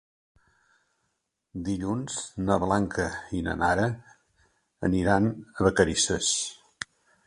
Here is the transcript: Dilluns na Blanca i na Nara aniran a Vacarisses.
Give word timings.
Dilluns 1.67 2.17
na 2.47 2.57
Blanca 2.65 3.07
i 3.41 3.45
na 3.51 3.57
Nara 3.63 3.89
aniran 4.91 5.33
a 5.41 5.67
Vacarisses. 5.71 6.37